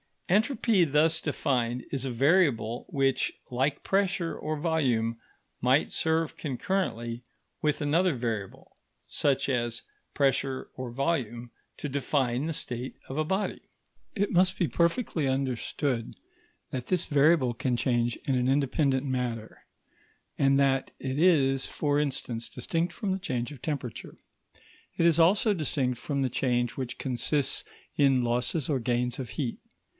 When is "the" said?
12.45-12.53, 23.11-23.19, 26.21-26.29